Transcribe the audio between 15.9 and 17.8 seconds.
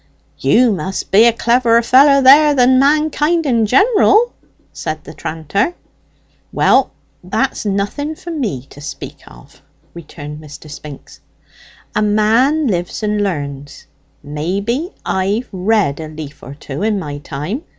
a leaf or two in my time.